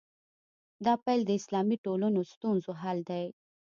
[0.85, 3.25] دا پیل د اسلامي ټولنو ستونزو حل دی.